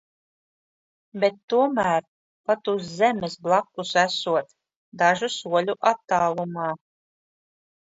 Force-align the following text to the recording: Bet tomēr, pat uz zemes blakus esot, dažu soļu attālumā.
Bet 1.23 1.35
tomēr, 1.53 2.07
pat 2.51 2.71
uz 2.73 2.89
zemes 3.03 3.37
blakus 3.49 3.93
esot, 4.07 4.51
dažu 5.05 5.33
soļu 5.37 5.79
attālumā. 5.95 6.75